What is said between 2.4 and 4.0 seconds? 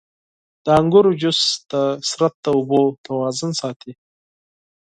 د اوبو توازن ساتي.